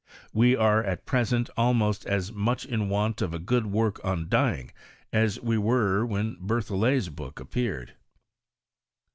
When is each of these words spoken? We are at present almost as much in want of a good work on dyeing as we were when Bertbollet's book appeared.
We 0.33 0.55
are 0.55 0.81
at 0.83 1.05
present 1.05 1.51
almost 1.55 2.07
as 2.07 2.31
much 2.31 2.65
in 2.65 2.89
want 2.89 3.21
of 3.21 3.35
a 3.35 3.37
good 3.39 3.67
work 3.67 4.03
on 4.03 4.29
dyeing 4.29 4.71
as 5.13 5.39
we 5.41 5.59
were 5.59 6.03
when 6.07 6.37
Bertbollet's 6.41 7.09
book 7.09 7.39
appeared. 7.39 7.93